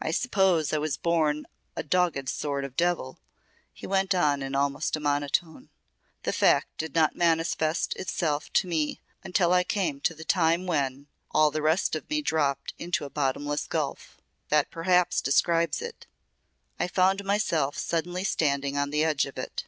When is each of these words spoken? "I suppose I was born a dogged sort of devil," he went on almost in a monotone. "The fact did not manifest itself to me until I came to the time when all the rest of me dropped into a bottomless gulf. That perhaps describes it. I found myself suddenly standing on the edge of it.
"I 0.00 0.10
suppose 0.10 0.72
I 0.72 0.78
was 0.78 0.96
born 0.96 1.46
a 1.76 1.82
dogged 1.82 2.30
sort 2.30 2.64
of 2.64 2.78
devil," 2.78 3.18
he 3.74 3.86
went 3.86 4.14
on 4.14 4.54
almost 4.54 4.96
in 4.96 5.02
a 5.02 5.04
monotone. 5.04 5.68
"The 6.22 6.32
fact 6.32 6.78
did 6.78 6.94
not 6.94 7.14
manifest 7.14 7.94
itself 7.96 8.50
to 8.54 8.66
me 8.66 9.02
until 9.22 9.52
I 9.52 9.64
came 9.64 10.00
to 10.00 10.14
the 10.14 10.24
time 10.24 10.64
when 10.64 11.08
all 11.32 11.50
the 11.50 11.60
rest 11.60 11.94
of 11.94 12.08
me 12.08 12.22
dropped 12.22 12.72
into 12.78 13.04
a 13.04 13.10
bottomless 13.10 13.66
gulf. 13.66 14.16
That 14.48 14.70
perhaps 14.70 15.20
describes 15.20 15.82
it. 15.82 16.06
I 16.78 16.88
found 16.88 17.22
myself 17.22 17.76
suddenly 17.76 18.24
standing 18.24 18.78
on 18.78 18.88
the 18.88 19.04
edge 19.04 19.26
of 19.26 19.36
it. 19.36 19.66